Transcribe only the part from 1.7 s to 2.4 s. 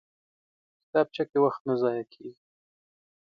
ضایع نه کېږي